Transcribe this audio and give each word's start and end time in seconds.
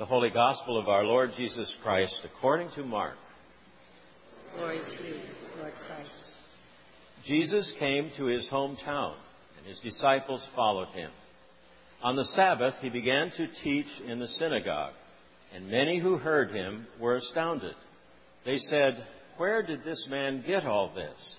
The 0.00 0.06
Holy 0.06 0.30
Gospel 0.30 0.78
of 0.78 0.88
our 0.88 1.04
Lord 1.04 1.32
Jesus 1.36 1.76
Christ 1.82 2.22
according 2.24 2.70
to 2.70 2.82
Mark. 2.82 3.16
Glory 4.56 4.78
to 4.78 5.06
you, 5.06 5.20
Lord 5.58 5.74
Christ. 5.86 6.32
Jesus 7.26 7.70
came 7.78 8.10
to 8.16 8.24
his 8.24 8.48
hometown, 8.50 9.12
and 9.58 9.66
his 9.66 9.78
disciples 9.80 10.42
followed 10.56 10.88
him. 10.94 11.10
On 12.02 12.16
the 12.16 12.24
Sabbath, 12.24 12.76
he 12.80 12.88
began 12.88 13.30
to 13.36 13.46
teach 13.62 13.84
in 14.06 14.20
the 14.20 14.26
synagogue, 14.26 14.94
and 15.54 15.68
many 15.68 16.00
who 16.00 16.16
heard 16.16 16.50
him 16.50 16.86
were 16.98 17.16
astounded. 17.16 17.74
They 18.46 18.56
said, 18.56 19.06
Where 19.36 19.62
did 19.62 19.84
this 19.84 20.06
man 20.08 20.42
get 20.46 20.64
all 20.64 20.94
this? 20.94 21.36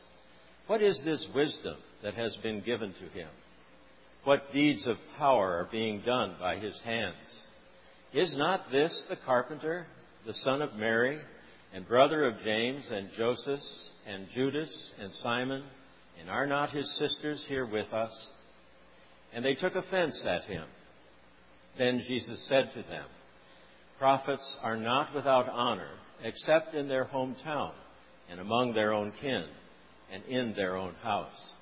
What 0.68 0.84
is 0.84 1.02
this 1.04 1.28
wisdom 1.34 1.78
that 2.04 2.14
has 2.14 2.38
been 2.44 2.62
given 2.62 2.94
to 2.94 3.20
him? 3.20 3.30
What 4.24 4.54
deeds 4.54 4.86
of 4.86 4.98
power 5.18 5.58
are 5.58 5.70
being 5.72 6.04
done 6.06 6.36
by 6.40 6.58
his 6.58 6.80
hands? 6.86 7.16
Is 8.14 8.36
not 8.38 8.70
this 8.72 9.06
the 9.10 9.16
carpenter, 9.26 9.88
the 10.26 10.34
son 10.34 10.62
of 10.62 10.76
Mary, 10.76 11.18
and 11.74 11.88
brother 11.88 12.26
of 12.26 12.42
James 12.44 12.84
and 12.92 13.10
Joseph 13.18 13.62
and 14.06 14.28
Judas 14.36 14.92
and 15.00 15.12
Simon? 15.24 15.64
And 16.20 16.30
are 16.30 16.46
not 16.46 16.72
his 16.72 16.90
sisters 16.98 17.44
here 17.48 17.66
with 17.66 17.92
us? 17.94 18.12
And 19.34 19.46
they 19.46 19.54
took 19.54 19.76
offense 19.76 20.26
at 20.28 20.44
him. 20.44 20.66
Then 21.78 22.04
Jesus 22.06 22.46
said 22.50 22.70
to 22.74 22.82
them, 22.90 23.06
Prophets 23.98 24.58
are 24.62 24.76
not 24.76 25.16
without 25.16 25.48
honor 25.48 25.92
except 26.22 26.76
in 26.76 26.90
their 26.90 27.06
hometown 27.06 27.72
and 28.30 28.42
among 28.42 28.74
their 28.74 28.92
own 28.92 29.14
kin 29.22 29.46
and 30.12 30.24
in 30.26 30.54
their 30.54 30.76
own 30.76 30.96
house. 31.02 31.54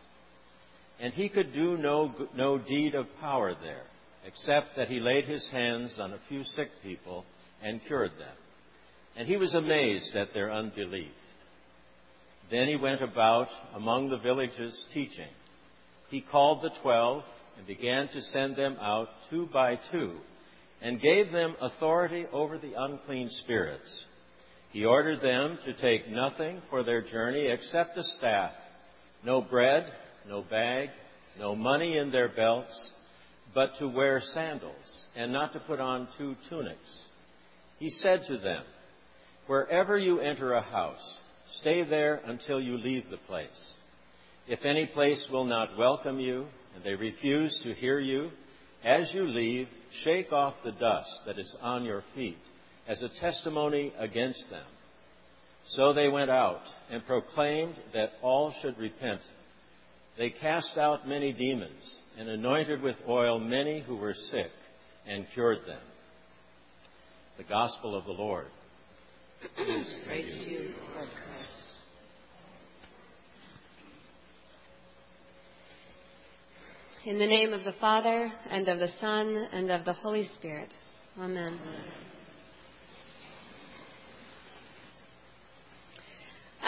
And 1.00 1.14
he 1.14 1.30
could 1.30 1.54
do 1.54 1.78
no, 1.78 2.12
no 2.36 2.58
deed 2.58 2.96
of 2.96 3.06
power 3.22 3.54
there 3.62 3.86
except 4.26 4.76
that 4.76 4.88
he 4.88 5.00
laid 5.00 5.26
his 5.26 5.48
hands 5.52 5.98
on 6.00 6.14
a 6.14 6.20
few 6.28 6.44
sick 6.44 6.70
people 6.84 7.26
and 7.64 7.82
cured 7.88 8.12
them. 8.12 8.36
And 9.16 9.28
he 9.28 9.38
was 9.38 9.54
amazed 9.54 10.16
at 10.16 10.34
their 10.34 10.52
unbelief. 10.52 11.12
Then 12.52 12.68
he 12.68 12.76
went 12.76 13.02
about 13.02 13.48
among 13.76 14.10
the 14.10 14.18
villages 14.18 14.78
teaching. 14.94 15.30
He 16.10 16.22
called 16.22 16.64
the 16.64 16.72
twelve 16.82 17.24
and 17.58 17.68
began 17.68 18.08
to 18.10 18.22
send 18.22 18.56
them 18.56 18.78
out 18.82 19.10
two 19.30 19.48
by 19.54 19.78
two 19.92 20.18
and 20.82 21.02
gave 21.02 21.32
them 21.32 21.56
authority 21.62 22.26
over 22.32 22.58
the 22.58 22.74
unclean 22.78 23.30
spirits. 23.44 24.06
He 24.72 24.86
ordered 24.86 25.22
them 25.22 25.60
to 25.66 25.74
take 25.74 26.10
nothing 26.10 26.62
for 26.70 26.84
their 26.84 27.02
journey 27.02 27.48
except 27.48 27.98
a 27.98 28.04
staff, 28.18 28.52
no 29.24 29.42
bread, 29.42 29.86
no 30.28 30.42
bag, 30.42 30.90
no 31.38 31.56
money 31.56 31.98
in 31.98 32.12
their 32.12 32.30
belts 32.30 32.92
but 33.54 33.72
to 33.80 33.88
wear 33.88 34.22
sandals, 34.34 34.76
and 35.16 35.32
not 35.32 35.54
to 35.54 35.60
put 35.60 35.80
on 35.80 36.08
two 36.18 36.36
tunics. 36.50 37.06
He 37.80 37.90
said 37.90 38.22
to 38.28 38.38
them, 38.38 38.64
Wherever 39.48 39.98
you 39.98 40.20
enter 40.20 40.54
a 40.54 40.62
house, 40.62 41.20
stay 41.62 41.84
there 41.84 42.22
until 42.26 42.62
you 42.62 42.78
leave 42.78 43.10
the 43.10 43.18
place. 43.28 43.48
If 44.48 44.66
any 44.66 44.86
place 44.86 45.28
will 45.32 45.46
not 45.46 45.78
welcome 45.78 46.20
you, 46.20 46.46
and 46.76 46.84
they 46.84 46.96
refuse 46.96 47.60
to 47.64 47.74
hear 47.74 48.00
you, 48.00 48.30
as 48.84 49.12
you 49.14 49.28
leave, 49.28 49.68
shake 50.04 50.32
off 50.32 50.56
the 50.64 50.72
dust 50.72 51.10
that 51.26 51.40
is 51.40 51.56
on 51.62 51.84
your 51.84 52.04
feet 52.16 52.38
as 52.88 53.02
a 53.02 53.20
testimony 53.20 53.94
against 54.00 54.50
them. 54.50 54.66
So 55.70 55.94
they 55.94 56.08
went 56.08 56.32
out 56.32 56.62
and 56.90 57.06
proclaimed 57.06 57.76
that 57.94 58.12
all 58.22 58.54
should 58.62 58.78
repent. 58.78 59.22
They 60.20 60.30
cast 60.32 60.78
out 60.78 61.08
many 61.08 61.32
demons 61.32 61.96
and 62.18 62.28
anointed 62.28 62.82
with 62.82 62.98
oil 63.08 63.40
many 63.40 63.80
who 63.80 63.96
were 63.96 64.14
sick 64.14 64.52
and 65.08 65.26
cured 65.34 65.60
them. 65.66 65.80
The 67.38 67.46
Gospel 67.46 67.98
of 67.98 68.04
the 68.04 68.12
Lord. 68.12 68.48
Praise 70.06 70.46
you, 70.50 70.74
Lord 70.94 71.08
Christ. 71.08 71.78
In 77.06 77.18
the 77.18 77.26
name 77.26 77.54
of 77.54 77.64
the 77.64 77.80
Father, 77.80 78.30
and 78.50 78.68
of 78.68 78.80
the 78.80 78.92
Son, 79.00 79.48
and 79.54 79.72
of 79.72 79.86
the 79.86 79.94
Holy 79.94 80.28
Spirit. 80.36 80.70
Amen. 81.18 81.58
Amen. 81.62 81.84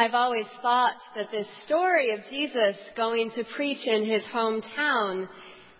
I've 0.01 0.15
always 0.15 0.47
thought 0.63 0.95
that 1.15 1.29
this 1.29 1.45
story 1.63 2.09
of 2.09 2.21
Jesus 2.27 2.75
going 2.97 3.29
to 3.35 3.43
preach 3.55 3.85
in 3.85 4.03
his 4.03 4.23
hometown 4.33 5.29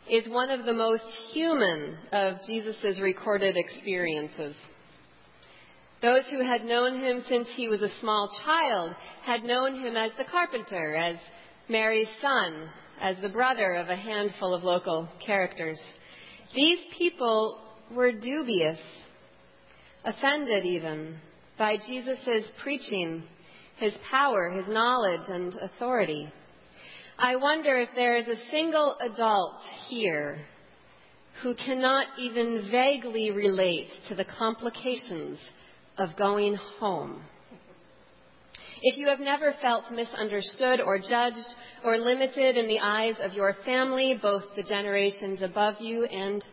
is 0.07 0.29
one 0.29 0.51
of 0.51 0.63
the 0.63 0.75
most 0.75 1.01
human 1.33 1.97
of 2.11 2.35
Jesus' 2.45 2.99
recorded 3.01 3.57
experiences. 3.57 4.55
Those 6.03 6.21
who 6.29 6.45
had 6.45 6.65
known 6.65 6.99
him 6.99 7.23
since 7.27 7.47
he 7.55 7.67
was 7.67 7.81
a 7.81 7.99
small 7.99 8.29
child 8.45 8.95
had 9.23 9.41
known 9.41 9.79
him 9.79 9.97
as 9.97 10.11
the 10.19 10.25
carpenter, 10.25 10.95
as 10.95 11.15
Mary's 11.67 12.07
son, 12.21 12.69
as 13.01 13.17
the 13.23 13.29
brother 13.29 13.73
of 13.73 13.89
a 13.89 13.95
handful 13.95 14.53
of 14.53 14.63
local 14.63 15.09
characters. 15.25 15.79
These 16.53 16.77
people 16.95 17.57
were 17.91 18.11
dubious, 18.11 18.77
offended 20.05 20.63
even, 20.63 21.17
by 21.57 21.77
Jesus' 21.77 22.51
preaching 22.61 23.23
his 23.81 23.93
power, 24.09 24.51
his 24.51 24.67
knowledge, 24.67 25.27
and 25.27 25.55
authority. 25.55 26.31
I 27.17 27.35
wonder 27.35 27.77
if 27.77 27.89
there 27.95 28.15
is 28.15 28.27
a 28.27 28.49
single 28.51 28.95
adult 29.01 29.55
here 29.89 30.37
who 31.41 31.55
cannot 31.55 32.05
even 32.19 32.69
vaguely 32.71 33.31
relate 33.31 33.87
to 34.07 34.15
the 34.15 34.25
complications 34.37 35.39
of 35.97 36.09
going 36.15 36.55
home. 36.79 37.23
If 38.83 38.97
you 38.97 39.07
have 39.09 39.19
never 39.19 39.55
felt 39.61 39.91
misunderstood 39.91 40.79
or 40.79 40.99
judged 40.99 41.55
or 41.83 41.97
limited 41.97 42.57
in 42.57 42.67
the 42.67 42.79
eyes 42.79 43.15
of 43.19 43.33
your 43.33 43.55
family, 43.65 44.17
both 44.21 44.43
the 44.55 44.63
generations 44.63 45.41
above 45.41 45.75
you 45.79 46.05
and 46.05 46.43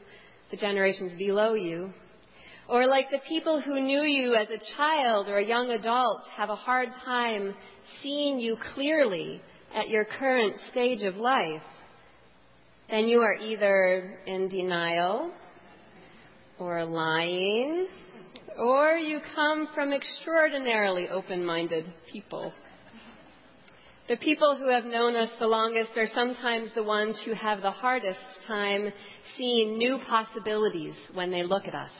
the 0.51 0.57
generations 0.57 1.13
below 1.19 1.53
you, 1.53 1.91
or 2.69 2.87
like 2.87 3.11
the 3.11 3.21
people 3.27 3.61
who 3.61 3.81
knew 3.81 4.03
you 4.03 4.35
as 4.35 4.49
a 4.51 4.77
child 4.77 5.29
or 5.29 5.39
a 5.39 5.45
young 5.45 5.71
adult 5.71 6.23
have 6.37 6.51
a 6.51 6.57
hard 6.57 6.91
time 7.05 7.55
seeing 8.03 8.39
you 8.39 8.57
clearly 8.75 9.41
at 9.75 9.89
your 9.89 10.05
current 10.05 10.55
stage 10.71 11.03
of 11.03 11.17
life, 11.17 11.63
then 12.91 13.07
you 13.07 13.21
are 13.21 13.35
either 13.35 14.19
in 14.27 14.49
denial 14.49 15.33
or 16.59 16.85
lying, 16.85 17.87
or 18.59 18.93
you 18.93 19.21
come 19.35 19.69
from 19.75 19.93
extraordinarily 19.93 21.09
open 21.09 21.45
minded 21.45 21.85
people. 22.11 22.53
The 24.09 24.17
people 24.17 24.57
who 24.57 24.71
have 24.71 24.85
known 24.85 25.15
us 25.17 25.31
the 25.39 25.47
longest 25.47 25.91
are 25.97 26.09
sometimes 26.15 26.71
the 26.75 26.83
ones 26.83 27.23
who 27.25 27.35
have 27.35 27.61
the 27.61 27.71
hardest 27.71 28.19
time 28.47 28.91
seeing 29.37 29.77
new 29.77 29.99
possibilities 30.09 30.95
when 31.15 31.31
they 31.31 31.43
look 31.43 31.67
at 31.67 31.75
us. 31.75 31.91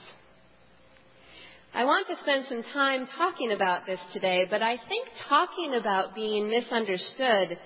I 1.75 1.85
want 1.85 2.07
to 2.07 2.17
spend 2.23 2.47
some 2.49 2.63
time 2.73 3.07
talking 3.17 3.53
about 3.53 3.85
this 3.85 4.01
today, 4.15 4.47
but 4.49 4.63
I 4.63 4.79
think 4.89 5.07
talking 5.29 5.75
about 5.75 6.15
being 6.15 6.49
misunderstood 6.49 7.59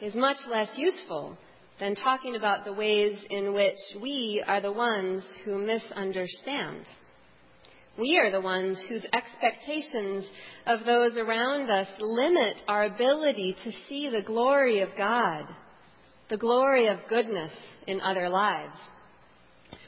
is 0.00 0.14
much 0.14 0.36
less 0.48 0.68
useful 0.76 1.36
than 1.80 1.96
talking 1.96 2.36
about 2.36 2.64
the 2.64 2.72
ways 2.72 3.18
in 3.30 3.52
which 3.52 3.76
we 4.00 4.42
are 4.46 4.60
the 4.60 4.72
ones 4.72 5.24
who 5.44 5.58
misunderstand. 5.58 6.86
We 7.98 8.18
are 8.18 8.30
the 8.30 8.40
ones 8.40 8.82
whose 8.88 9.04
expectations 9.12 10.24
of 10.66 10.86
those 10.86 11.16
around 11.16 11.68
us 11.68 11.88
limit 11.98 12.56
our 12.68 12.84
ability 12.84 13.56
to 13.64 13.72
see 13.88 14.08
the 14.08 14.22
glory 14.22 14.80
of 14.80 14.90
God, 14.96 15.46
the 16.30 16.38
glory 16.38 16.86
of 16.86 17.00
goodness 17.08 17.52
in 17.88 18.00
other 18.00 18.28
lives. 18.28 18.76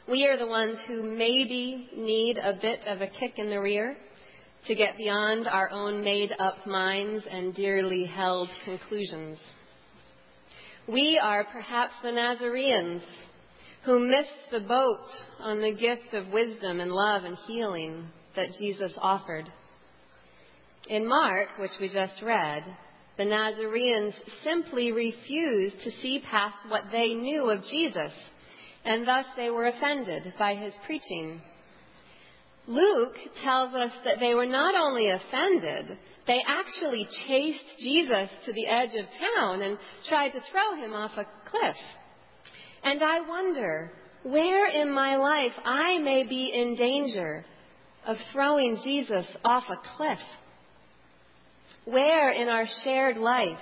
We 0.06 0.26
are 0.26 0.36
the 0.36 0.46
ones 0.46 0.78
who 0.86 1.02
maybe 1.02 1.88
need 1.96 2.36
a 2.36 2.58
bit 2.60 2.80
of 2.86 3.00
a 3.00 3.06
kick 3.06 3.38
in 3.38 3.48
the 3.48 3.58
rear 3.58 3.96
to 4.66 4.74
get 4.74 4.98
beyond 4.98 5.48
our 5.48 5.70
own 5.70 6.04
made 6.04 6.30
up 6.38 6.66
minds 6.66 7.24
and 7.30 7.54
dearly 7.54 8.04
held 8.04 8.50
conclusions. 8.66 9.38
We 10.86 11.18
are 11.22 11.44
perhaps 11.44 11.94
the 12.02 12.12
Nazareans 12.12 13.00
who 13.86 13.98
missed 13.98 14.50
the 14.50 14.60
boat 14.60 15.08
on 15.40 15.62
the 15.62 15.74
gift 15.74 16.12
of 16.12 16.28
wisdom 16.28 16.80
and 16.80 16.92
love 16.92 17.24
and 17.24 17.38
healing 17.46 18.04
that 18.36 18.52
Jesus 18.58 18.92
offered. 19.00 19.48
In 20.86 21.08
Mark, 21.08 21.48
which 21.58 21.78
we 21.80 21.88
just 21.88 22.20
read, 22.22 22.62
the 23.16 23.24
Nazareans 23.24 24.12
simply 24.42 24.92
refused 24.92 25.76
to 25.82 25.90
see 26.02 26.22
past 26.30 26.68
what 26.68 26.84
they 26.92 27.14
knew 27.14 27.48
of 27.48 27.62
Jesus 27.62 28.12
and 28.84 29.06
thus 29.06 29.26
they 29.36 29.50
were 29.50 29.66
offended 29.66 30.34
by 30.38 30.54
his 30.54 30.74
preaching. 30.86 31.40
Luke 32.66 33.16
tells 33.42 33.74
us 33.74 33.92
that 34.04 34.20
they 34.20 34.34
were 34.34 34.46
not 34.46 34.74
only 34.74 35.10
offended, 35.10 35.98
they 36.26 36.40
actually 36.46 37.06
chased 37.26 37.78
Jesus 37.78 38.30
to 38.46 38.52
the 38.52 38.66
edge 38.66 38.94
of 38.94 39.06
town 39.36 39.62
and 39.62 39.78
tried 40.08 40.30
to 40.30 40.40
throw 40.50 40.76
him 40.82 40.92
off 40.94 41.12
a 41.16 41.26
cliff. 41.50 41.76
And 42.82 43.02
I 43.02 43.20
wonder 43.20 43.92
where 44.22 44.68
in 44.68 44.92
my 44.92 45.16
life 45.16 45.52
I 45.64 45.98
may 45.98 46.26
be 46.26 46.50
in 46.54 46.76
danger 46.76 47.44
of 48.06 48.16
throwing 48.32 48.78
Jesus 48.82 49.26
off 49.44 49.64
a 49.68 49.96
cliff? 49.96 50.18
Where 51.84 52.30
in 52.30 52.48
our 52.48 52.64
shared 52.82 53.16
life 53.16 53.58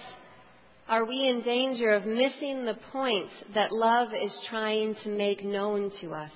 are 0.89 1.07
we 1.07 1.29
in 1.29 1.43
danger 1.43 1.91
of 1.91 2.05
missing 2.05 2.65
the 2.65 2.79
point 2.91 3.31
that 3.55 3.73
love 3.73 4.09
is 4.13 4.47
trying 4.51 4.95
to 5.05 5.09
make 5.09 5.45
known 5.45 5.91
to 6.01 6.11
us? 6.11 6.33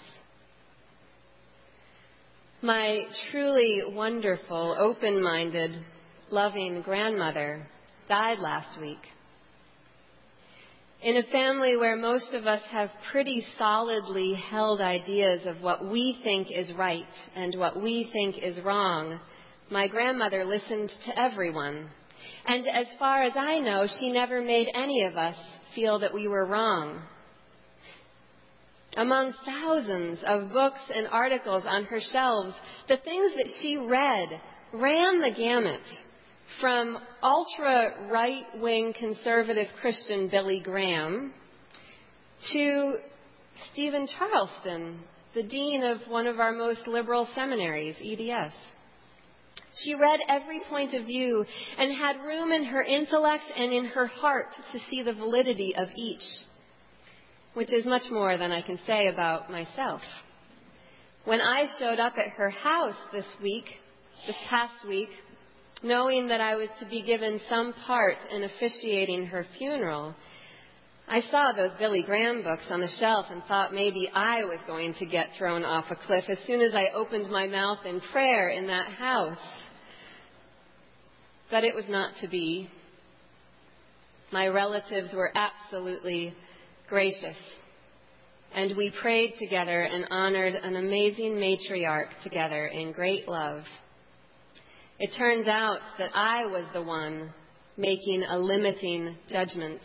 My 2.62 3.02
truly 3.30 3.82
wonderful, 3.88 4.76
open 4.78 5.22
minded, 5.22 5.72
loving 6.30 6.80
grandmother 6.82 7.66
died 8.08 8.38
last 8.38 8.80
week. 8.80 9.00
In 11.02 11.16
a 11.18 11.22
family 11.24 11.76
where 11.76 11.96
most 11.96 12.32
of 12.32 12.46
us 12.46 12.62
have 12.70 12.88
pretty 13.12 13.46
solidly 13.58 14.34
held 14.34 14.80
ideas 14.80 15.44
of 15.44 15.60
what 15.60 15.84
we 15.84 16.18
think 16.24 16.48
is 16.50 16.72
right 16.72 17.04
and 17.34 17.54
what 17.56 17.80
we 17.80 18.08
think 18.12 18.42
is 18.42 18.64
wrong, 18.64 19.20
my 19.70 19.86
grandmother 19.88 20.44
listened 20.44 20.90
to 21.04 21.20
everyone. 21.20 21.90
And 22.46 22.66
as 22.68 22.86
far 22.98 23.22
as 23.22 23.32
I 23.36 23.60
know, 23.60 23.86
she 23.98 24.10
never 24.10 24.40
made 24.40 24.68
any 24.74 25.04
of 25.04 25.16
us 25.16 25.36
feel 25.74 25.98
that 26.00 26.14
we 26.14 26.28
were 26.28 26.46
wrong. 26.46 27.02
Among 28.96 29.34
thousands 29.44 30.20
of 30.24 30.52
books 30.52 30.80
and 30.94 31.06
articles 31.08 31.64
on 31.66 31.84
her 31.84 32.00
shelves, 32.00 32.54
the 32.88 32.96
things 32.96 33.32
that 33.36 33.48
she 33.60 33.76
read 33.76 34.40
ran 34.72 35.20
the 35.20 35.34
gamut 35.36 35.82
from 36.60 36.96
ultra 37.22 38.08
right 38.10 38.44
wing 38.58 38.94
conservative 38.98 39.66
Christian 39.80 40.28
Billy 40.28 40.60
Graham 40.60 41.32
to 42.52 42.94
Steven 43.72 44.06
Charleston, 44.18 45.00
the 45.34 45.42
dean 45.42 45.82
of 45.82 45.98
one 46.08 46.26
of 46.26 46.40
our 46.40 46.52
most 46.52 46.86
liberal 46.86 47.28
seminaries, 47.34 47.96
EDS. 48.02 48.54
She 49.82 49.94
read 49.94 50.20
every 50.28 50.60
point 50.70 50.94
of 50.94 51.04
view 51.04 51.44
and 51.78 51.94
had 51.94 52.24
room 52.24 52.50
in 52.50 52.64
her 52.64 52.82
intellect 52.82 53.44
and 53.54 53.72
in 53.72 53.84
her 53.86 54.06
heart 54.06 54.54
to 54.72 54.78
see 54.90 55.02
the 55.02 55.12
validity 55.12 55.74
of 55.76 55.88
each, 55.94 56.24
which 57.54 57.72
is 57.72 57.84
much 57.84 58.10
more 58.10 58.38
than 58.38 58.52
I 58.52 58.62
can 58.62 58.78
say 58.86 59.08
about 59.08 59.50
myself. 59.50 60.00
When 61.24 61.42
I 61.42 61.66
showed 61.78 61.98
up 61.98 62.14
at 62.16 62.30
her 62.30 62.50
house 62.50 62.96
this 63.12 63.26
week, 63.42 63.66
this 64.26 64.36
past 64.48 64.86
week, 64.88 65.10
knowing 65.82 66.28
that 66.28 66.40
I 66.40 66.56
was 66.56 66.70
to 66.80 66.86
be 66.86 67.02
given 67.02 67.40
some 67.48 67.74
part 67.86 68.16
in 68.30 68.44
officiating 68.44 69.26
her 69.26 69.44
funeral, 69.58 70.14
I 71.08 71.20
saw 71.20 71.52
those 71.52 71.70
Billy 71.78 72.02
Graham 72.02 72.42
books 72.42 72.64
on 72.70 72.80
the 72.80 72.88
shelf 72.98 73.26
and 73.30 73.42
thought 73.44 73.74
maybe 73.74 74.08
I 74.12 74.44
was 74.44 74.58
going 74.66 74.94
to 74.94 75.06
get 75.06 75.30
thrown 75.36 75.64
off 75.64 75.84
a 75.90 75.96
cliff 75.96 76.24
as 76.28 76.38
soon 76.46 76.60
as 76.60 76.74
I 76.74 76.88
opened 76.94 77.30
my 77.30 77.46
mouth 77.46 77.84
in 77.84 78.00
prayer 78.00 78.48
in 78.48 78.66
that 78.68 78.88
house. 78.88 79.38
But 81.50 81.64
it 81.64 81.74
was 81.74 81.88
not 81.88 82.12
to 82.20 82.28
be. 82.28 82.68
My 84.32 84.48
relatives 84.48 85.12
were 85.14 85.32
absolutely 85.34 86.34
gracious. 86.88 87.36
And 88.54 88.76
we 88.76 88.92
prayed 89.02 89.34
together 89.38 89.82
and 89.82 90.06
honored 90.10 90.54
an 90.54 90.76
amazing 90.76 91.34
matriarch 91.34 92.08
together 92.22 92.66
in 92.66 92.92
great 92.92 93.28
love. 93.28 93.62
It 94.98 95.10
turns 95.18 95.46
out 95.46 95.80
that 95.98 96.10
I 96.14 96.46
was 96.46 96.64
the 96.72 96.82
one 96.82 97.30
making 97.76 98.24
a 98.24 98.38
limiting 98.38 99.16
judgment. 99.28 99.80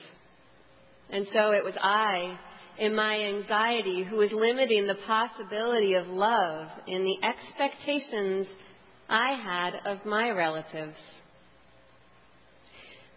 And 1.10 1.28
so 1.34 1.52
it 1.52 1.64
was 1.64 1.76
I, 1.82 2.40
in 2.78 2.96
my 2.96 3.20
anxiety, 3.20 4.04
who 4.04 4.16
was 4.16 4.32
limiting 4.32 4.88
the 4.88 4.98
possibility 5.06 5.96
of 5.96 6.08
love 6.08 6.70
in 6.88 7.04
the 7.04 7.28
expectations 7.28 8.48
I 9.10 9.34
had 9.34 9.74
of 9.86 10.06
my 10.06 10.30
relatives. 10.30 10.96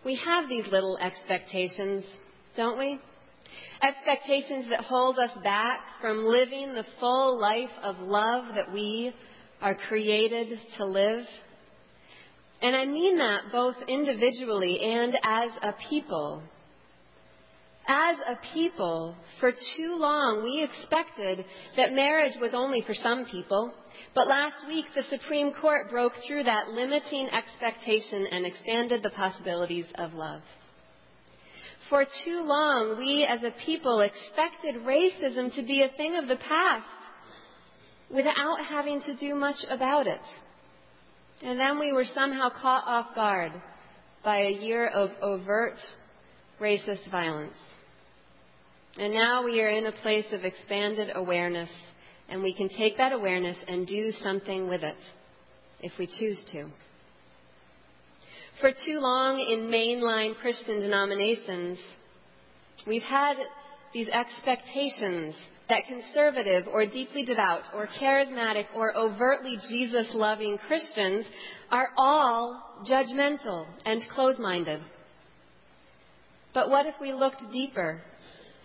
We 0.05 0.17
have 0.17 0.49
these 0.51 0.67
little 0.71 0.99
expectations, 0.99 2.05
don't 2.57 2.79
we? 2.79 3.01
Expectations 3.83 4.67
that 4.69 4.83
hold 4.83 5.19
us 5.19 5.31
back 5.43 5.81
from 6.01 6.25
living 6.27 6.75
the 6.75 6.85
full 7.01 7.41
life 7.41 7.71
of 7.83 7.99
love 8.01 8.55
that 8.55 8.71
we 8.73 9.15
are 9.63 9.75
created 9.75 10.59
to 10.77 10.85
live. 10.85 11.25
And 12.61 12.77
I 12.77 12.85
mean 12.85 13.17
that 13.19 13.45
both 13.51 13.77
individually 13.89 14.79
and 14.81 15.17
as 15.23 15.51
a 15.63 15.75
people. 15.89 16.43
As 17.87 18.17
a 18.27 18.39
people, 18.55 19.15
for 19.41 19.53
too 19.53 19.97
long, 19.97 20.43
we 20.43 20.63
expected 20.63 21.45
that 21.77 21.93
marriage 21.93 22.33
was 22.41 22.55
only 22.55 22.81
for 22.81 22.95
some 22.95 23.27
people. 23.27 23.75
But 24.15 24.27
last 24.27 24.67
week, 24.67 24.87
the 24.95 25.03
Supreme 25.03 25.53
Court 25.53 25.91
broke 25.91 26.15
through 26.27 26.45
that 26.45 26.69
limiting 26.69 27.29
expectation 27.29 28.27
and 28.31 28.47
expanded 28.47 29.03
the 29.03 29.11
possibilities 29.11 29.85
of 29.97 30.15
love. 30.15 30.41
For 31.91 32.07
too 32.25 32.41
long, 32.41 32.97
we 32.97 33.27
as 33.29 33.43
a 33.43 33.55
people 33.67 34.01
expected 34.01 34.77
racism 34.77 35.55
to 35.55 35.63
be 35.63 35.83
a 35.83 35.95
thing 35.97 36.17
of 36.17 36.27
the 36.27 36.37
past 36.37 36.87
without 38.11 38.65
having 38.67 39.03
to 39.03 39.17
do 39.17 39.35
much 39.35 39.63
about 39.69 40.07
it. 40.07 40.21
And 41.43 41.61
then 41.61 41.79
we 41.79 41.93
were 41.93 42.07
somehow 42.07 42.49
caught 42.49 42.85
off 42.87 43.15
guard 43.15 43.53
by 44.25 44.39
a 44.39 44.51
year 44.51 44.89
of 44.89 45.11
overt 45.21 45.77
racist 46.65 47.11
violence. 47.11 47.57
And 48.97 49.13
now 49.13 49.45
we 49.45 49.61
are 49.61 49.69
in 49.69 49.87
a 49.87 49.93
place 49.93 50.27
of 50.33 50.45
expanded 50.45 51.11
awareness, 51.15 51.69
and 52.29 52.43
we 52.43 52.55
can 52.55 52.71
take 52.71 52.97
that 52.97 53.13
awareness 53.13 53.59
and 53.69 53.87
do 53.87 54.13
something 54.23 54.69
with 54.69 54.83
it 54.83 54.97
if 55.81 55.93
we 55.99 56.07
choose 56.07 56.43
to. 56.53 56.71
For 58.61 58.71
too 58.71 59.01
long 59.01 59.41
in 59.41 59.67
mainline 59.67 60.37
Christian 60.37 60.81
denominations, 60.81 61.79
we've 62.87 63.03
had 63.03 63.35
these 63.93 64.09
expectations 64.09 65.35
that 65.69 65.83
conservative 65.89 66.67
or 66.69 66.87
deeply 66.87 67.25
devout 67.25 67.63
or 67.75 67.89
charismatic 68.01 68.67
or 68.75 68.97
overtly 68.97 69.59
Jesus 69.69 70.07
loving 70.15 70.57
Christians 70.67 71.27
are 71.71 71.89
all 71.97 72.63
judgmental 72.89 73.67
and 73.85 74.03
close 74.15 74.39
minded. 74.39 74.81
But 76.55 76.71
what 76.71 76.87
if 76.87 76.95
we 77.01 77.13
looked 77.13 77.43
deeper 77.53 78.01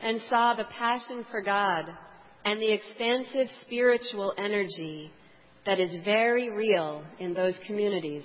and 0.01 0.21
saw 0.29 0.53
the 0.53 0.65
passion 0.65 1.25
for 1.29 1.41
God 1.41 1.85
and 2.45 2.61
the 2.61 2.71
expansive 2.71 3.47
spiritual 3.61 4.33
energy 4.37 5.11
that 5.65 5.79
is 5.79 6.03
very 6.05 6.49
real 6.49 7.03
in 7.19 7.33
those 7.33 7.59
communities? 7.67 8.23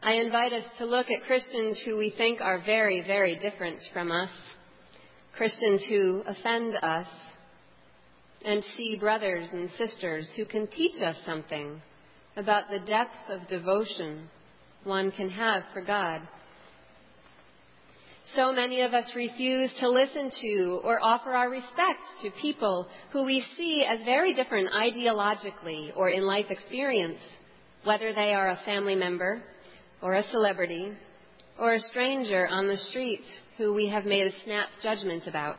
I 0.00 0.12
invite 0.14 0.52
us 0.52 0.64
to 0.78 0.86
look 0.86 1.08
at 1.10 1.26
Christians 1.26 1.82
who 1.84 1.98
we 1.98 2.14
think 2.16 2.40
are 2.40 2.62
very, 2.64 3.02
very 3.04 3.36
different 3.38 3.80
from 3.92 4.12
us 4.12 4.30
Christians 5.38 5.86
who 5.88 6.24
offend 6.26 6.74
us, 6.82 7.06
and 8.44 8.64
see 8.76 8.96
brothers 8.98 9.48
and 9.52 9.70
sisters 9.78 10.28
who 10.36 10.44
can 10.44 10.66
teach 10.66 11.00
us 11.00 11.16
something 11.24 11.80
about 12.36 12.64
the 12.68 12.80
depth 12.80 13.30
of 13.30 13.46
devotion 13.46 14.28
one 14.82 15.12
can 15.12 15.30
have 15.30 15.62
for 15.72 15.80
God. 15.80 16.22
So 18.34 18.52
many 18.52 18.82
of 18.82 18.92
us 18.92 19.10
refuse 19.16 19.70
to 19.80 19.88
listen 19.88 20.30
to 20.42 20.80
or 20.84 21.02
offer 21.02 21.30
our 21.30 21.48
respect 21.48 22.00
to 22.22 22.30
people 22.42 22.86
who 23.10 23.24
we 23.24 23.42
see 23.56 23.86
as 23.88 24.04
very 24.04 24.34
different 24.34 24.70
ideologically 24.70 25.96
or 25.96 26.10
in 26.10 26.26
life 26.26 26.46
experience, 26.50 27.20
whether 27.84 28.12
they 28.12 28.34
are 28.34 28.50
a 28.50 28.60
family 28.66 28.96
member 28.96 29.42
or 30.02 30.14
a 30.14 30.22
celebrity 30.24 30.92
or 31.58 31.74
a 31.74 31.80
stranger 31.80 32.46
on 32.46 32.68
the 32.68 32.76
street 32.76 33.24
who 33.56 33.72
we 33.72 33.88
have 33.88 34.04
made 34.04 34.26
a 34.26 34.44
snap 34.44 34.68
judgment 34.82 35.26
about. 35.26 35.58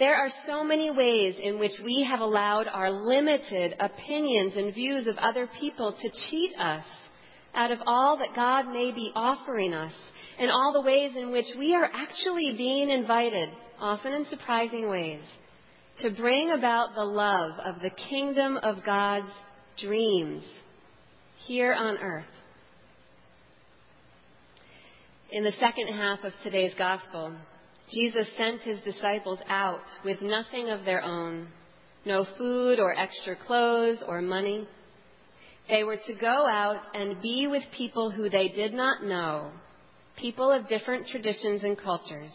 There 0.00 0.16
are 0.16 0.30
so 0.46 0.64
many 0.64 0.90
ways 0.90 1.36
in 1.40 1.60
which 1.60 1.78
we 1.84 2.06
have 2.10 2.20
allowed 2.20 2.66
our 2.66 2.90
limited 2.90 3.76
opinions 3.78 4.56
and 4.56 4.74
views 4.74 5.06
of 5.06 5.16
other 5.18 5.48
people 5.60 5.92
to 5.92 6.10
cheat 6.28 6.58
us 6.58 6.84
out 7.54 7.70
of 7.70 7.78
all 7.86 8.16
that 8.18 8.34
God 8.34 8.72
may 8.72 8.92
be 8.92 9.12
offering 9.14 9.74
us, 9.74 9.92
and 10.40 10.50
all 10.50 10.72
the 10.72 10.80
ways 10.80 11.12
in 11.16 11.30
which 11.30 11.46
we 11.58 11.74
are 11.74 11.88
actually 11.92 12.54
being 12.56 12.88
invited, 12.88 13.50
often 13.78 14.12
in 14.14 14.24
surprising 14.24 14.88
ways, 14.88 15.20
to 15.98 16.10
bring 16.10 16.50
about 16.50 16.94
the 16.94 17.04
love 17.04 17.58
of 17.60 17.82
the 17.82 17.90
kingdom 18.08 18.56
of 18.56 18.84
God's 18.84 19.30
dreams 19.78 20.42
here 21.46 21.74
on 21.74 21.98
earth. 21.98 22.24
In 25.30 25.44
the 25.44 25.52
second 25.60 25.88
half 25.88 26.24
of 26.24 26.32
today's 26.42 26.74
gospel, 26.78 27.34
Jesus 27.92 28.26
sent 28.38 28.62
his 28.62 28.80
disciples 28.80 29.40
out 29.46 29.84
with 30.04 30.22
nothing 30.22 30.70
of 30.70 30.84
their 30.84 31.02
own 31.02 31.48
no 32.06 32.24
food 32.38 32.80
or 32.80 32.98
extra 32.98 33.36
clothes 33.36 33.98
or 34.08 34.22
money. 34.22 34.66
They 35.68 35.84
were 35.84 35.98
to 35.98 36.14
go 36.18 36.48
out 36.48 36.80
and 36.94 37.20
be 37.20 37.46
with 37.46 37.62
people 37.76 38.10
who 38.10 38.30
they 38.30 38.48
did 38.48 38.72
not 38.72 39.04
know, 39.04 39.50
people 40.20 40.50
of 40.52 40.68
different 40.68 41.06
traditions 41.06 41.64
and 41.64 41.78
cultures, 41.78 42.32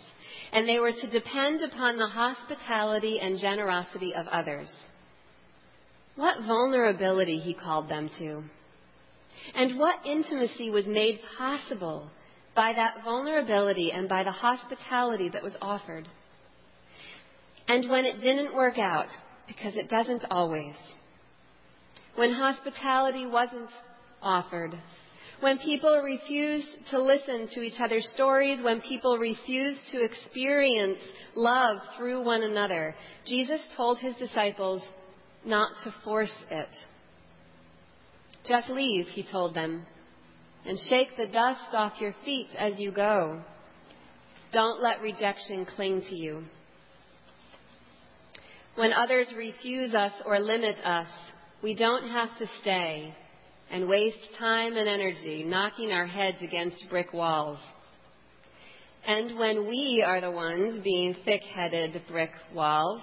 and 0.51 0.67
they 0.67 0.79
were 0.79 0.91
to 0.91 1.11
depend 1.11 1.61
upon 1.61 1.97
the 1.97 2.07
hospitality 2.07 3.19
and 3.19 3.39
generosity 3.39 4.13
of 4.13 4.27
others. 4.27 4.73
What 6.15 6.45
vulnerability 6.45 7.39
he 7.39 7.53
called 7.53 7.89
them 7.89 8.09
to. 8.19 8.43
And 9.53 9.77
what 9.79 10.05
intimacy 10.05 10.69
was 10.69 10.87
made 10.87 11.19
possible 11.37 12.09
by 12.55 12.73
that 12.73 13.03
vulnerability 13.03 13.91
and 13.91 14.07
by 14.07 14.23
the 14.23 14.31
hospitality 14.31 15.29
that 15.29 15.43
was 15.43 15.55
offered. 15.61 16.07
And 17.67 17.89
when 17.89 18.05
it 18.05 18.21
didn't 18.21 18.55
work 18.55 18.77
out, 18.77 19.07
because 19.47 19.75
it 19.75 19.89
doesn't 19.89 20.25
always, 20.31 20.75
when 22.15 22.31
hospitality 22.31 23.25
wasn't 23.25 23.69
offered, 24.21 24.73
when 25.41 25.57
people 25.59 26.01
refuse 26.03 26.65
to 26.91 27.01
listen 27.01 27.47
to 27.53 27.61
each 27.61 27.79
other's 27.83 28.07
stories, 28.13 28.63
when 28.63 28.81
people 28.81 29.17
refuse 29.17 29.77
to 29.91 30.03
experience 30.03 30.99
love 31.35 31.79
through 31.97 32.23
one 32.23 32.43
another, 32.43 32.95
Jesus 33.25 33.61
told 33.75 33.99
his 33.99 34.15
disciples 34.15 34.81
not 35.45 35.71
to 35.83 35.93
force 36.03 36.33
it. 36.49 36.69
Just 38.47 38.69
leave, 38.69 39.07
he 39.07 39.25
told 39.29 39.55
them, 39.55 39.85
and 40.65 40.77
shake 40.89 41.09
the 41.17 41.27
dust 41.27 41.73
off 41.73 41.99
your 41.99 42.15
feet 42.23 42.49
as 42.57 42.79
you 42.79 42.91
go. 42.91 43.41
Don't 44.53 44.81
let 44.81 45.01
rejection 45.01 45.65
cling 45.65 46.01
to 46.09 46.15
you. 46.15 46.43
When 48.75 48.93
others 48.93 49.33
refuse 49.35 49.93
us 49.93 50.13
or 50.25 50.39
limit 50.39 50.77
us, 50.85 51.07
we 51.63 51.75
don't 51.75 52.09
have 52.09 52.29
to 52.37 52.47
stay 52.61 53.15
and 53.71 53.87
waste 53.87 54.17
time 54.39 54.75
and 54.77 54.87
energy 54.87 55.43
knocking 55.43 55.91
our 55.91 56.05
heads 56.05 56.37
against 56.41 56.85
brick 56.89 57.13
walls. 57.13 57.59
And 59.07 59.37
when 59.37 59.67
we 59.67 60.03
are 60.05 60.21
the 60.21 60.31
ones 60.31 60.83
being 60.83 61.15
thick 61.25 61.41
headed 61.43 62.01
brick 62.07 62.31
walls, 62.53 63.01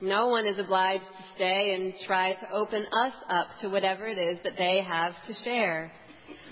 no 0.00 0.28
one 0.28 0.46
is 0.46 0.58
obliged 0.58 1.04
to 1.04 1.34
stay 1.36 1.74
and 1.74 1.94
try 2.06 2.32
to 2.34 2.50
open 2.52 2.84
us 2.86 3.14
up 3.28 3.46
to 3.60 3.68
whatever 3.68 4.06
it 4.06 4.18
is 4.18 4.38
that 4.42 4.56
they 4.58 4.82
have 4.82 5.14
to 5.26 5.34
share. 5.44 5.92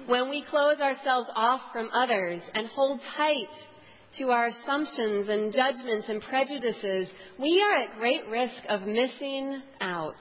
When 0.07 0.31
we 0.31 0.45
close 0.49 0.79
ourselves 0.81 1.29
off 1.35 1.61
from 1.73 1.91
others 1.93 2.41
and 2.55 2.67
hold 2.69 3.01
tight 3.17 3.51
to 4.19 4.31
our 4.31 4.49
assumptions 4.49 5.29
and 5.29 5.53
judgments 5.53 6.09
and 6.09 6.23
prejudices, 6.23 7.09
we 7.39 7.63
are 7.63 7.83
at 7.83 7.99
great 7.99 8.27
risk 8.29 8.63
of 8.69 8.83
missing 8.83 9.63
out. 9.81 10.15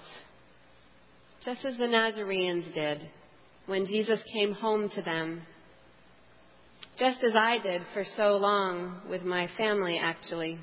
Just 1.43 1.65
as 1.65 1.77
the 1.77 1.87
Nazarenes 1.87 2.73
did 2.73 3.07
when 3.65 3.85
Jesus 3.85 4.19
came 4.33 4.53
home 4.53 4.89
to 4.95 5.01
them. 5.01 5.41
Just 6.97 7.23
as 7.23 7.35
I 7.35 7.59
did 7.59 7.81
for 7.93 8.03
so 8.17 8.37
long 8.37 9.01
with 9.09 9.23
my 9.23 9.49
family, 9.57 9.99
actually. 10.01 10.59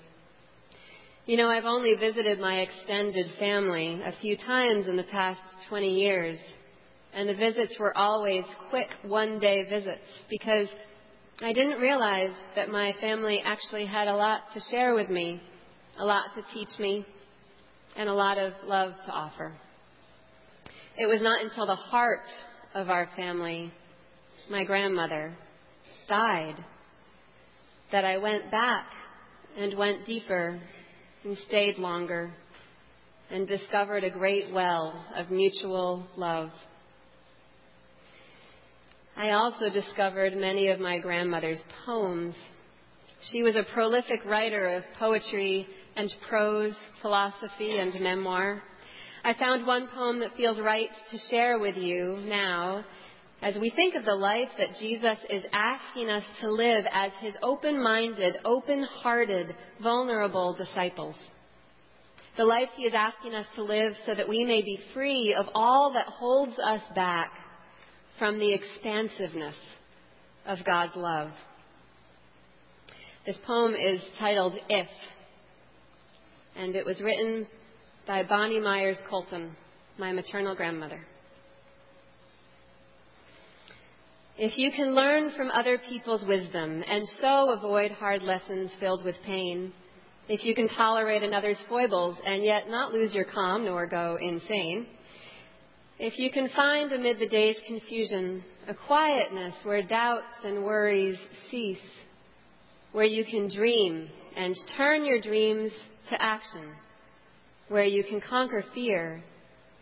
You 1.26 1.36
know, 1.36 1.48
I've 1.48 1.64
only 1.64 1.94
visited 1.94 2.38
my 2.38 2.60
extended 2.60 3.26
family 3.38 4.00
a 4.02 4.12
few 4.20 4.36
times 4.36 4.86
in 4.86 4.96
the 4.96 5.04
past 5.04 5.40
20 5.68 5.88
years 5.88 6.38
and 7.14 7.28
the 7.28 7.34
visits 7.34 7.76
were 7.78 7.96
always 7.96 8.44
quick 8.70 8.88
one 9.02 9.38
day 9.38 9.68
visits 9.68 10.00
because 10.28 10.68
I 11.40 11.52
didn't 11.52 11.80
realize 11.80 12.34
that 12.56 12.68
my 12.68 12.92
family 13.00 13.42
actually 13.44 13.86
had 13.86 14.08
a 14.08 14.14
lot 14.14 14.42
to 14.54 14.60
share 14.70 14.94
with 14.94 15.08
me, 15.08 15.40
a 15.98 16.04
lot 16.04 16.30
to 16.34 16.42
teach 16.52 16.78
me, 16.78 17.06
and 17.96 18.08
a 18.08 18.14
lot 18.14 18.38
of 18.38 18.52
love 18.64 18.92
to 19.06 19.12
offer. 19.12 19.52
It 20.96 21.06
was 21.06 21.22
not 21.22 21.42
until 21.42 21.66
the 21.66 21.76
heart 21.76 22.26
of 22.75 22.88
our 22.88 23.08
family, 23.16 23.72
my 24.50 24.64
grandmother, 24.64 25.34
died 26.08 26.64
that 27.92 28.04
I 28.04 28.18
went 28.18 28.50
back 28.50 28.87
and 29.56 29.76
went 29.76 30.04
deeper 30.06 30.60
and 31.25 31.37
stayed 31.38 31.78
longer 31.78 32.30
and 33.30 33.46
discovered 33.46 34.04
a 34.04 34.10
great 34.10 34.52
well 34.52 35.04
of 35.14 35.30
mutual 35.30 36.06
love. 36.16 36.50
I 39.16 39.30
also 39.30 39.68
discovered 39.70 40.37
many 40.37 40.68
of 40.68 40.78
my 40.78 41.00
grandmother's 41.00 41.60
poems. 41.84 42.34
She 43.32 43.42
was 43.42 43.56
a 43.56 43.64
prolific 43.75 44.25
writer 44.25 44.68
of 44.68 44.84
poetry 44.98 45.66
and 45.96 46.08
prose, 46.28 46.75
philosophy, 47.02 47.78
and 47.78 48.00
memoir. 48.00 48.62
I 49.25 49.34
found 49.34 49.66
one 49.66 49.88
poem 49.88 50.20
that 50.20 50.37
feels 50.37 50.60
right 50.60 50.90
to 51.10 51.18
share 51.30 51.58
with 51.58 51.76
you 51.76 52.18
now 52.25 52.84
as 53.40 53.56
we 53.56 53.70
think 53.70 53.94
of 53.94 54.04
the 54.04 54.14
life 54.14 54.48
that 54.58 54.76
Jesus 54.80 55.18
is 55.30 55.44
asking 55.52 56.08
us 56.08 56.25
to 56.40 56.50
live 56.50 56.84
as 56.90 57.12
his 57.20 57.34
open 57.42 57.82
minded, 57.82 58.37
open 58.44 58.82
hearted, 58.82 59.54
vulnerable 59.82 60.54
disciples. 60.54 61.16
The 62.37 62.44
life 62.44 62.68
he 62.76 62.84
is 62.84 62.94
asking 62.94 63.34
us 63.34 63.46
to 63.56 63.64
live 63.64 63.94
so 64.06 64.14
that 64.14 64.28
we 64.28 64.44
may 64.44 64.62
be 64.62 64.78
free 64.94 65.34
of 65.37 65.46
all 65.54 65.92
that 65.94 66.06
holds 66.06 66.58
us 66.58 66.82
back 66.94 67.32
from 68.18 68.38
the 68.38 68.52
expansiveness 68.54 69.56
of 70.46 70.58
God's 70.64 70.96
love. 70.96 71.30
This 73.26 73.38
poem 73.46 73.75
is 73.75 74.00
titled 74.18 74.54
If, 74.68 74.88
and 76.56 76.75
it 76.75 76.87
was 76.87 77.00
written 77.00 77.46
by 78.08 78.22
Bonnie 78.22 78.58
Myers 78.58 78.96
Colton, 79.10 79.54
my 79.98 80.12
maternal 80.12 80.56
grandmother. 80.56 80.98
If 84.38 84.56
you 84.56 84.72
can 84.72 84.94
learn 84.94 85.32
from 85.36 85.50
other 85.50 85.78
people's 85.90 86.24
wisdom 86.26 86.82
and 86.88 87.06
so 87.20 87.50
avoid 87.50 87.90
hard 87.90 88.22
lessons 88.22 88.70
filled 88.80 89.04
with 89.04 89.16
pain, 89.26 89.74
if 90.26 90.42
you 90.42 90.54
can 90.54 90.70
tolerate 90.70 91.22
another's 91.22 91.58
foibles 91.68 92.16
and 92.24 92.42
yet 92.42 92.70
not 92.70 92.94
lose 92.94 93.12
your 93.12 93.26
calm 93.26 93.66
nor 93.66 93.86
go 93.86 94.16
insane, 94.18 94.86
if 95.98 96.18
you 96.18 96.30
can 96.30 96.48
find 96.56 96.90
amid 96.92 97.18
the 97.18 97.28
day's 97.28 97.58
confusion 97.66 98.42
a 98.68 98.74
quietness 98.74 99.54
where 99.64 99.82
doubts 99.82 100.44
and 100.44 100.64
worries 100.64 101.18
cease, 101.50 101.76
where 102.92 103.04
you 103.04 103.26
can 103.26 103.54
dream 103.54 104.08
and 104.34 104.56
turn 104.78 105.04
your 105.04 105.20
dreams 105.20 105.72
to 106.08 106.22
action, 106.22 106.72
where 107.68 107.84
you 107.84 108.04
can 108.04 108.20
conquer 108.20 108.64
fear 108.75 109.22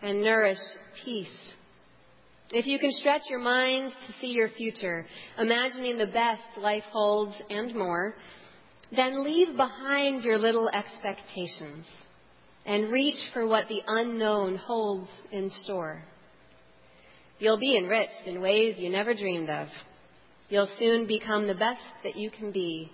and 0.03 0.23
nourish 0.23 0.59
peace. 1.05 1.55
If 2.51 2.67
you 2.67 2.79
can 2.79 2.93
stretch 2.93 3.23
your 3.29 3.41
mind 3.41 3.93
to 4.07 4.13
see 4.21 4.29
your 4.29 4.49
future, 4.51 5.07
imagining 5.39 5.99
the 5.99 6.07
best 6.07 6.43
life 6.59 6.85
holds 6.93 7.35
and 7.51 7.75
more, 7.75 8.15
then 8.95 9.25
leave 9.25 9.57
behind 9.57 10.23
your 10.23 10.39
little 10.39 10.69
expectations 10.69 11.87
and 12.65 12.93
reach 12.93 13.19
for 13.33 13.47
what 13.47 13.69
the 13.69 13.83
unknown 13.87 14.57
holds 14.57 15.09
in 15.33 15.51
store. 15.65 16.03
You'll 17.39 17.59
be 17.59 17.77
enriched 17.77 18.27
in 18.27 18.41
ways 18.41 18.77
you 18.79 18.91
never 18.91 19.15
dreamed 19.15 19.51
of. 19.51 19.69
You'll 20.49 20.71
soon 20.79 21.07
become 21.07 21.47
the 21.47 21.55
best 21.55 21.83
that 22.05 22.17
you 22.17 22.31
can 22.31 22.53
be. 22.53 22.91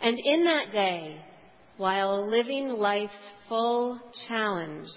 And 0.00 0.18
in 0.18 0.44
that 0.44 0.72
day, 0.72 1.20
while 1.76 2.28
living 2.28 2.68
life's 2.68 3.12
full 3.48 4.00
challenge, 4.28 4.88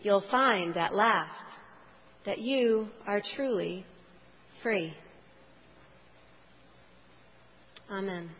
you'll 0.00 0.24
find 0.30 0.76
at 0.76 0.94
last 0.94 1.32
that 2.26 2.38
you 2.38 2.88
are 3.06 3.20
truly 3.36 3.84
free. 4.62 4.94
Amen. 7.90 8.30